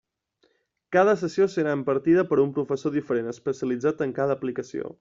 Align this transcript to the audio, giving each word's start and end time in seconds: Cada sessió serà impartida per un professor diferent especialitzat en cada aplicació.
Cada 0.95 1.13
sessió 1.23 1.47
serà 1.55 1.75
impartida 1.79 2.23
per 2.31 2.39
un 2.45 2.55
professor 2.57 2.95
diferent 2.97 3.29
especialitzat 3.35 4.03
en 4.07 4.17
cada 4.21 4.39
aplicació. 4.41 4.89